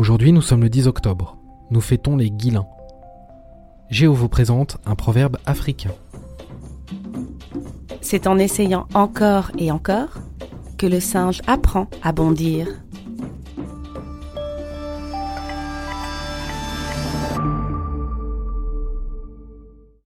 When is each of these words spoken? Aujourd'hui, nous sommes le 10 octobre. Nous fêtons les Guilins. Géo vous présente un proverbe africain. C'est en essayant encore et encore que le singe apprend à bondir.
Aujourd'hui, 0.00 0.32
nous 0.32 0.40
sommes 0.40 0.62
le 0.62 0.70
10 0.70 0.86
octobre. 0.86 1.36
Nous 1.70 1.82
fêtons 1.82 2.16
les 2.16 2.30
Guilins. 2.30 2.66
Géo 3.90 4.14
vous 4.14 4.30
présente 4.30 4.78
un 4.86 4.94
proverbe 4.94 5.36
africain. 5.44 5.90
C'est 8.00 8.26
en 8.26 8.38
essayant 8.38 8.86
encore 8.94 9.50
et 9.58 9.70
encore 9.70 10.16
que 10.78 10.86
le 10.86 11.00
singe 11.00 11.42
apprend 11.46 11.86
à 12.02 12.12
bondir. 12.12 12.66